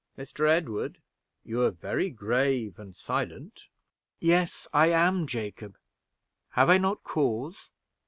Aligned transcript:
Mr. 0.17 0.49
Edward, 0.49 0.99
you 1.43 1.61
are 1.61 1.69
very 1.69 2.09
grave 2.09 2.79
and 2.79 2.95
silent." 2.95 3.67
"Yes, 4.19 4.67
I 4.73 4.87
am, 4.87 5.27
Jacob. 5.27 5.77
Have 6.53 6.71
I 6.71 6.79
not 6.79 7.03
cause? 7.03 7.69